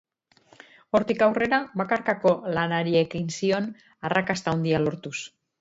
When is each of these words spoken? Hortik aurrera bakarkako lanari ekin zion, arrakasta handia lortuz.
Hortik 0.99 1.19
aurrera 1.25 1.59
bakarkako 1.83 2.33
lanari 2.59 2.97
ekin 3.05 3.31
zion, 3.39 3.71
arrakasta 4.11 4.57
handia 4.59 4.85
lortuz. 4.89 5.17